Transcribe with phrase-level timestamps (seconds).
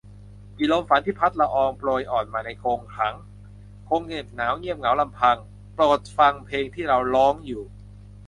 [0.57, 3.15] กี่ลมฝันที่พัดละอองโปรยอ่อนมาในกรงขัง
[3.87, 5.37] คงเหน็บหนาวเงียบเหงาลำพัง
[5.73, 7.63] โปรดฟังเพลงที่เราร้องอยู่